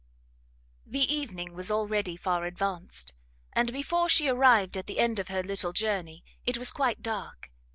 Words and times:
The 0.83 1.13
evening 1.15 1.53
was 1.53 1.69
already 1.69 2.17
far 2.17 2.45
advanced, 2.45 3.13
and 3.53 3.71
before 3.71 4.09
she 4.09 4.27
arrived 4.27 4.75
at 4.75 4.87
the 4.87 4.97
end 4.97 5.19
of 5.19 5.27
her 5.27 5.43
little 5.43 5.73
journey 5.73 6.23
it 6.43 6.57
was 6.57 6.71
quite 6.71 7.03
dark. 7.03 7.51